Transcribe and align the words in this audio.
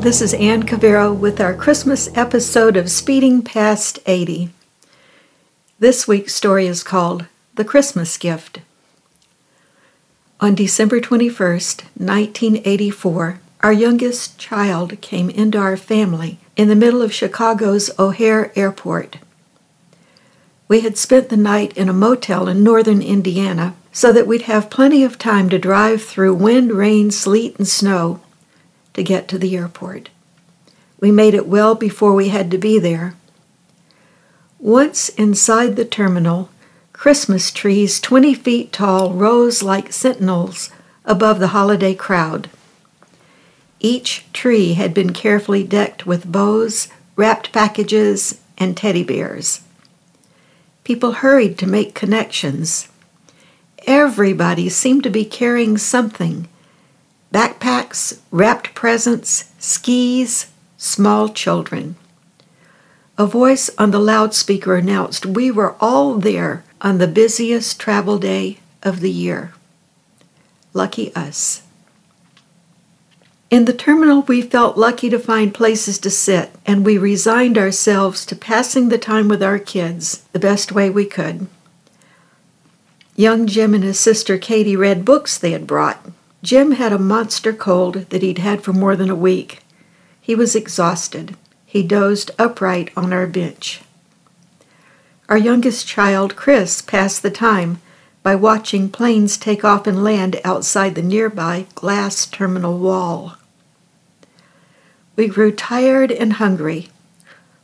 Hi, 0.00 0.04
this 0.04 0.22
is 0.22 0.32
Ann 0.32 0.62
Cavero 0.62 1.14
with 1.14 1.42
our 1.42 1.52
Christmas 1.52 2.08
episode 2.16 2.74
of 2.74 2.90
Speeding 2.90 3.42
Past 3.42 3.98
80. 4.06 4.48
This 5.78 6.08
week's 6.08 6.34
story 6.34 6.66
is 6.66 6.82
called 6.82 7.26
The 7.56 7.66
Christmas 7.66 8.16
Gift. 8.16 8.60
On 10.40 10.54
December 10.54 11.02
21st, 11.02 11.82
1984, 11.98 13.40
our 13.62 13.72
youngest 13.74 14.38
child 14.38 14.98
came 15.02 15.28
into 15.28 15.58
our 15.58 15.76
family 15.76 16.38
in 16.56 16.68
the 16.68 16.74
middle 16.74 17.02
of 17.02 17.12
Chicago's 17.12 17.90
O'Hare 17.98 18.58
Airport. 18.58 19.18
We 20.66 20.80
had 20.80 20.96
spent 20.96 21.28
the 21.28 21.36
night 21.36 21.76
in 21.76 21.90
a 21.90 21.92
motel 21.92 22.48
in 22.48 22.64
northern 22.64 23.02
Indiana 23.02 23.74
so 23.92 24.14
that 24.14 24.26
we'd 24.26 24.48
have 24.48 24.70
plenty 24.70 25.04
of 25.04 25.18
time 25.18 25.50
to 25.50 25.58
drive 25.58 26.02
through 26.02 26.36
wind, 26.36 26.72
rain, 26.72 27.10
sleet, 27.10 27.58
and 27.58 27.68
snow 27.68 28.20
to 28.94 29.02
get 29.02 29.28
to 29.28 29.38
the 29.38 29.56
airport. 29.56 30.10
We 31.00 31.10
made 31.10 31.34
it 31.34 31.46
well 31.46 31.74
before 31.74 32.12
we 32.14 32.28
had 32.28 32.50
to 32.50 32.58
be 32.58 32.78
there. 32.78 33.14
Once 34.58 35.08
inside 35.10 35.76
the 35.76 35.84
terminal, 35.84 36.50
Christmas 36.92 37.50
trees 37.50 37.98
20 37.98 38.34
feet 38.34 38.72
tall 38.72 39.14
rose 39.14 39.62
like 39.62 39.90
sentinels 39.92 40.70
above 41.06 41.38
the 41.38 41.48
holiday 41.48 41.94
crowd. 41.94 42.50
Each 43.80 44.26
tree 44.34 44.74
had 44.74 44.92
been 44.92 45.14
carefully 45.14 45.64
decked 45.64 46.04
with 46.04 46.30
bows, 46.30 46.88
wrapped 47.16 47.52
packages, 47.52 48.38
and 48.58 48.76
teddy 48.76 49.02
bears. 49.02 49.62
People 50.84 51.12
hurried 51.12 51.56
to 51.58 51.66
make 51.66 51.94
connections. 51.94 52.88
Everybody 53.86 54.68
seemed 54.68 55.02
to 55.04 55.10
be 55.10 55.24
carrying 55.24 55.78
something 55.78 56.46
backpacks, 57.32 58.20
wrapped 58.30 58.74
presents, 58.74 59.52
skis, 59.58 60.50
small 60.76 61.28
children. 61.28 61.96
A 63.18 63.26
voice 63.26 63.70
on 63.76 63.90
the 63.90 63.98
loudspeaker 63.98 64.76
announced 64.76 65.26
we 65.26 65.50
were 65.50 65.76
all 65.80 66.14
there 66.14 66.64
on 66.80 66.98
the 66.98 67.06
busiest 67.06 67.78
travel 67.78 68.18
day 68.18 68.58
of 68.82 69.00
the 69.00 69.10
year. 69.10 69.52
Lucky 70.72 71.14
us. 71.14 71.62
In 73.50 73.64
the 73.64 73.72
terminal, 73.72 74.22
we 74.22 74.42
felt 74.42 74.78
lucky 74.78 75.10
to 75.10 75.18
find 75.18 75.52
places 75.52 75.98
to 75.98 76.10
sit, 76.10 76.52
and 76.64 76.86
we 76.86 76.96
resigned 76.96 77.58
ourselves 77.58 78.24
to 78.26 78.36
passing 78.36 78.88
the 78.88 78.98
time 78.98 79.26
with 79.28 79.42
our 79.42 79.58
kids 79.58 80.22
the 80.32 80.38
best 80.38 80.70
way 80.70 80.88
we 80.88 81.04
could. 81.04 81.48
Young 83.16 83.48
Jim 83.48 83.74
and 83.74 83.82
his 83.82 83.98
sister 83.98 84.38
Katie 84.38 84.76
read 84.76 85.04
books 85.04 85.36
they 85.36 85.50
had 85.50 85.66
brought. 85.66 86.10
Jim 86.42 86.72
had 86.72 86.92
a 86.92 86.98
monster 86.98 87.52
cold 87.52 88.06
that 88.10 88.22
he'd 88.22 88.38
had 88.38 88.62
for 88.62 88.72
more 88.72 88.96
than 88.96 89.10
a 89.10 89.14
week. 89.14 89.62
He 90.20 90.34
was 90.34 90.56
exhausted. 90.56 91.36
He 91.66 91.82
dozed 91.82 92.30
upright 92.38 92.90
on 92.96 93.12
our 93.12 93.26
bench. 93.26 93.82
Our 95.28 95.38
youngest 95.38 95.86
child, 95.86 96.36
Chris, 96.36 96.82
passed 96.82 97.22
the 97.22 97.30
time 97.30 97.80
by 98.22 98.34
watching 98.34 98.90
planes 98.90 99.36
take 99.36 99.64
off 99.64 99.86
and 99.86 100.02
land 100.02 100.40
outside 100.44 100.94
the 100.94 101.02
nearby 101.02 101.66
glass 101.74 102.26
terminal 102.26 102.78
wall. 102.78 103.36
We 105.16 105.28
grew 105.28 105.52
tired 105.52 106.10
and 106.10 106.34
hungry, 106.34 106.88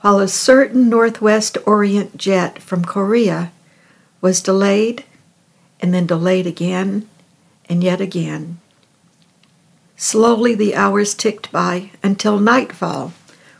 while 0.00 0.20
a 0.20 0.28
certain 0.28 0.88
Northwest 0.88 1.58
Orient 1.66 2.16
jet 2.16 2.62
from 2.62 2.84
Korea 2.84 3.52
was 4.20 4.40
delayed 4.40 5.04
and 5.80 5.92
then 5.92 6.06
delayed 6.06 6.46
again 6.46 7.08
and 7.70 7.84
yet 7.84 8.00
again. 8.00 8.58
Slowly 9.96 10.54
the 10.54 10.74
hours 10.74 11.14
ticked 11.14 11.52
by 11.52 11.92
until 12.02 12.40
nightfall, 12.40 13.12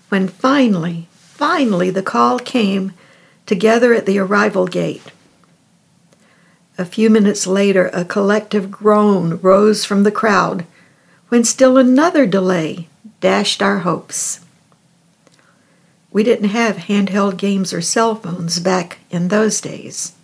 when 0.09 0.27
finally, 0.27 1.07
finally 1.13 1.91
the 1.91 2.03
call 2.03 2.39
came 2.41 2.93
together 3.47 3.95
at 3.95 4.07
the 4.07 4.19
arrival 4.19 4.67
gate. 4.67 5.13
A 6.77 6.85
few 6.85 7.09
minutes 7.09 7.47
later, 7.47 7.89
a 7.93 8.05
collective 8.05 8.71
groan 8.71 9.39
rose 9.41 9.85
from 9.85 10.03
the 10.03 10.11
crowd 10.11 10.67
when 11.29 11.45
still 11.45 11.77
another 11.77 12.27
delay 12.27 12.89
dashed 13.21 13.63
our 13.63 13.81
hopes. 13.81 14.41
We 16.11 16.25
didn't 16.25 16.49
have 16.49 16.77
handheld 16.77 17.37
games 17.37 17.73
or 17.73 17.81
cell 17.81 18.17
phones 18.17 18.59
back 18.59 18.99
in 19.11 19.29
those 19.29 19.61
days. 19.61 20.15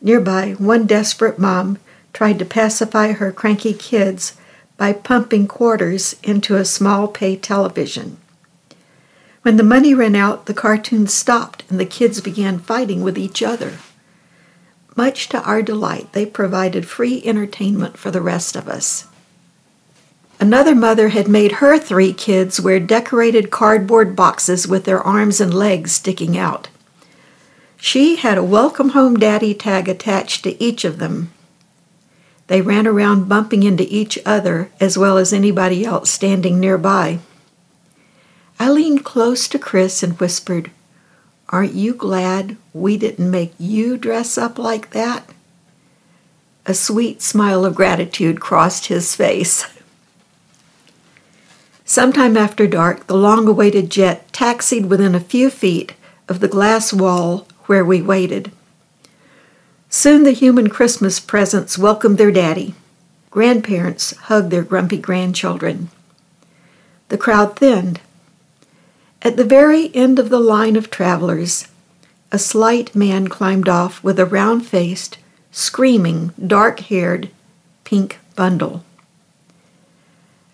Nearby, 0.00 0.52
one 0.52 0.86
desperate 0.86 1.38
mom 1.38 1.78
tried 2.12 2.38
to 2.38 2.44
pacify 2.44 3.12
her 3.12 3.32
cranky 3.32 3.74
kids 3.74 4.36
by 4.76 4.92
pumping 4.92 5.46
quarters 5.46 6.16
into 6.22 6.56
a 6.56 6.64
small 6.64 7.08
pay 7.08 7.36
television. 7.36 8.16
When 9.42 9.56
the 9.56 9.62
money 9.62 9.94
ran 9.94 10.14
out, 10.14 10.46
the 10.46 10.54
cartoons 10.54 11.12
stopped 11.12 11.64
and 11.68 11.80
the 11.80 11.86
kids 11.86 12.20
began 12.20 12.58
fighting 12.58 13.02
with 13.02 13.18
each 13.18 13.42
other. 13.42 13.78
Much 14.94 15.28
to 15.30 15.42
our 15.42 15.62
delight, 15.62 16.12
they 16.12 16.26
provided 16.26 16.86
free 16.86 17.22
entertainment 17.24 17.96
for 17.96 18.10
the 18.10 18.20
rest 18.20 18.56
of 18.56 18.68
us. 18.68 19.06
Another 20.38 20.74
mother 20.74 21.10
had 21.10 21.28
made 21.28 21.52
her 21.52 21.78
three 21.78 22.12
kids 22.12 22.60
wear 22.60 22.80
decorated 22.80 23.50
cardboard 23.50 24.14
boxes 24.14 24.66
with 24.66 24.84
their 24.84 25.00
arms 25.00 25.40
and 25.40 25.54
legs 25.54 25.92
sticking 25.92 26.36
out. 26.36 26.68
She 27.76 28.16
had 28.16 28.38
a 28.38 28.44
Welcome 28.44 28.90
Home 28.90 29.16
Daddy 29.16 29.54
tag 29.54 29.88
attached 29.88 30.42
to 30.44 30.62
each 30.62 30.84
of 30.84 30.98
them. 30.98 31.32
They 32.52 32.60
ran 32.60 32.86
around 32.86 33.30
bumping 33.30 33.62
into 33.62 33.86
each 33.88 34.18
other 34.26 34.70
as 34.78 34.98
well 34.98 35.16
as 35.16 35.32
anybody 35.32 35.86
else 35.86 36.10
standing 36.10 36.60
nearby. 36.60 37.20
I 38.60 38.68
leaned 38.68 39.06
close 39.06 39.48
to 39.48 39.58
Chris 39.58 40.02
and 40.02 40.20
whispered, 40.20 40.70
Aren't 41.48 41.72
you 41.72 41.94
glad 41.94 42.58
we 42.74 42.98
didn't 42.98 43.30
make 43.30 43.54
you 43.58 43.96
dress 43.96 44.36
up 44.36 44.58
like 44.58 44.90
that? 44.90 45.30
A 46.66 46.74
sweet 46.74 47.22
smile 47.22 47.64
of 47.64 47.74
gratitude 47.74 48.38
crossed 48.38 48.88
his 48.88 49.16
face. 49.16 49.64
Sometime 51.86 52.36
after 52.36 52.66
dark, 52.66 53.06
the 53.06 53.16
long 53.16 53.48
awaited 53.48 53.88
jet 53.88 54.30
taxied 54.30 54.90
within 54.90 55.14
a 55.14 55.20
few 55.20 55.48
feet 55.48 55.94
of 56.28 56.40
the 56.40 56.48
glass 56.48 56.92
wall 56.92 57.48
where 57.64 57.82
we 57.82 58.02
waited. 58.02 58.52
Soon 59.94 60.22
the 60.22 60.32
human 60.32 60.70
Christmas 60.70 61.20
presents 61.20 61.76
welcomed 61.76 62.16
their 62.16 62.30
daddy. 62.32 62.74
Grandparents 63.30 64.16
hugged 64.16 64.50
their 64.50 64.62
grumpy 64.62 64.96
grandchildren. 64.96 65.90
The 67.10 67.18
crowd 67.18 67.56
thinned. 67.56 68.00
At 69.20 69.36
the 69.36 69.44
very 69.44 69.94
end 69.94 70.18
of 70.18 70.30
the 70.30 70.40
line 70.40 70.76
of 70.76 70.90
travelers, 70.90 71.68
a 72.32 72.38
slight 72.38 72.94
man 72.96 73.28
climbed 73.28 73.68
off 73.68 74.02
with 74.02 74.18
a 74.18 74.24
round 74.24 74.66
faced, 74.66 75.18
screaming, 75.50 76.32
dark 76.44 76.80
haired, 76.80 77.28
pink 77.84 78.18
bundle. 78.34 78.84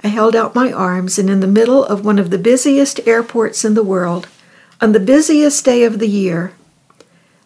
I 0.03 0.09
held 0.09 0.35
out 0.35 0.57
my 0.57 0.73
arms, 0.73 1.17
and 1.17 1.31
in 1.31 1.39
the 1.39 1.47
middle 1.47 1.85
of 1.85 2.05
one 2.05 2.19
of 2.19 2.31
the 2.31 2.39
busiest 2.39 3.07
airports 3.07 3.65
in 3.65 3.75
the 3.75 3.85
world, 3.85 4.27
on 4.81 4.91
the 4.91 4.99
busiest 4.99 5.65
day 5.65 5.85
of 5.85 6.01
the 6.01 6.09
year, 6.09 6.55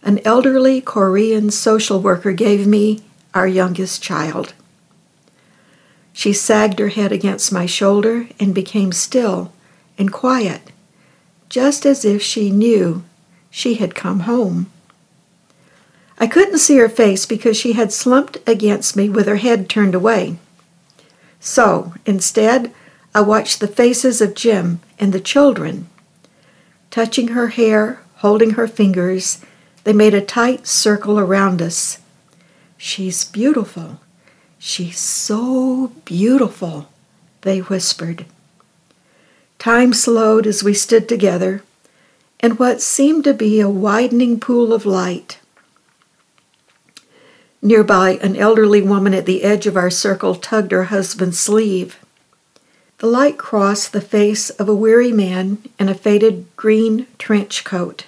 an 0.02 0.20
elderly 0.24 0.80
Korean 0.80 1.50
social 1.50 2.00
worker 2.00 2.32
gave 2.32 2.66
me 2.66 3.00
our 3.34 3.46
youngest 3.46 4.02
child. 4.02 4.54
She 6.12 6.32
sagged 6.32 6.78
her 6.78 6.88
head 6.88 7.12
against 7.12 7.52
my 7.52 7.66
shoulder 7.66 8.28
and 8.38 8.54
became 8.54 8.92
still 8.92 9.52
and 9.96 10.12
quiet, 10.12 10.72
just 11.48 11.86
as 11.86 12.04
if 12.04 12.22
she 12.22 12.50
knew 12.50 13.04
she 13.50 13.74
had 13.74 13.94
come 13.94 14.20
home. 14.20 14.70
I 16.18 16.26
couldn't 16.26 16.58
see 16.58 16.76
her 16.76 16.88
face 16.88 17.26
because 17.26 17.56
she 17.56 17.72
had 17.72 17.92
slumped 17.92 18.38
against 18.46 18.96
me 18.96 19.08
with 19.08 19.26
her 19.26 19.36
head 19.36 19.68
turned 19.68 19.94
away. 19.94 20.36
So, 21.40 21.94
instead, 22.06 22.72
I 23.14 23.20
watched 23.22 23.60
the 23.60 23.68
faces 23.68 24.20
of 24.20 24.34
Jim 24.34 24.80
and 24.98 25.12
the 25.12 25.20
children. 25.20 25.88
Touching 26.90 27.28
her 27.28 27.48
hair, 27.48 28.00
holding 28.16 28.52
her 28.52 28.68
fingers, 28.68 29.38
they 29.84 29.92
made 29.92 30.14
a 30.14 30.20
tight 30.20 30.66
circle 30.66 31.18
around 31.18 31.60
us. 31.60 31.98
She's 32.76 33.24
beautiful. 33.24 34.00
She's 34.58 34.98
so 34.98 35.92
beautiful, 36.04 36.88
they 37.40 37.58
whispered. 37.58 38.26
Time 39.58 39.92
slowed 39.92 40.46
as 40.46 40.62
we 40.62 40.74
stood 40.74 41.08
together 41.08 41.62
in 42.40 42.52
what 42.52 42.80
seemed 42.80 43.24
to 43.24 43.34
be 43.34 43.60
a 43.60 43.68
widening 43.68 44.40
pool 44.40 44.72
of 44.72 44.86
light. 44.86 45.38
Nearby, 47.60 48.18
an 48.22 48.34
elderly 48.34 48.82
woman 48.82 49.14
at 49.14 49.26
the 49.26 49.44
edge 49.44 49.68
of 49.68 49.76
our 49.76 49.90
circle 49.90 50.34
tugged 50.34 50.72
her 50.72 50.84
husband's 50.84 51.38
sleeve. 51.38 51.96
The 52.98 53.06
light 53.06 53.38
crossed 53.38 53.92
the 53.92 54.00
face 54.00 54.50
of 54.50 54.68
a 54.68 54.74
weary 54.74 55.12
man 55.12 55.58
in 55.78 55.88
a 55.88 55.94
faded 55.94 56.46
green 56.56 57.06
trench 57.18 57.64
coat. 57.64 58.06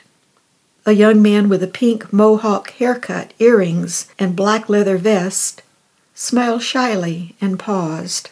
A 0.87 0.93
young 0.93 1.23
man 1.23 1.49
with 1.49 1.63
a 1.63 1.67
pink 1.67 2.13
mohawk 2.13 2.71
haircut, 2.73 3.33
earrings, 3.39 4.09
and 4.19 4.37
black 4.37 4.69
leather 4.69 4.99
vest 4.99 5.63
smiled 6.15 6.63
shyly 6.63 7.35
and 7.41 7.59
paused. 7.59 8.31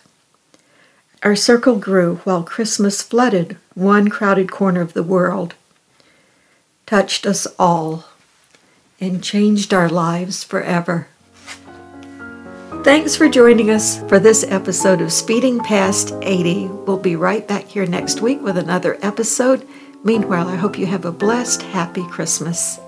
Our 1.22 1.34
circle 1.34 1.76
grew 1.76 2.16
while 2.25 2.43
Christmas 2.43 3.00
flooded 3.00 3.56
one 3.75 4.08
crowded 4.08 4.50
corner 4.50 4.82
of 4.82 4.93
the 4.93 5.02
world, 5.02 5.54
touched 6.84 7.25
us 7.25 7.46
all, 7.58 8.04
and 9.00 9.25
changed 9.25 9.72
our 9.72 9.88
lives 9.88 10.44
forever. 10.44 11.08
Thanks 12.84 13.16
for 13.16 13.28
joining 13.28 13.70
us 13.70 13.99
for 14.08 14.19
this 14.19 14.44
episode 14.44 15.00
of 15.00 15.12
Speeding 15.12 15.60
Past 15.60 16.12
80. 16.20 16.66
We'll 16.66 16.99
be 16.99 17.16
right 17.16 17.46
back 17.49 17.64
here 17.64 17.87
next 17.87 18.20
week 18.20 18.43
with 18.43 18.58
another 18.58 18.99
episode. 19.00 19.66
Meanwhile, 20.04 20.49
I 20.49 20.56
hope 20.56 20.78
you 20.78 20.87
have 20.87 21.04
a 21.04 21.12
blessed, 21.12 21.62
happy 21.62 22.04
Christmas. 22.08 22.81